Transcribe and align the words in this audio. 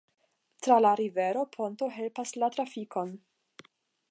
Tra 0.67 0.77
la 0.79 0.93
rivero 1.01 1.43
ponto 1.57 1.91
helpas 1.99 2.35
la 2.45 2.53
trafikon. 2.57 3.17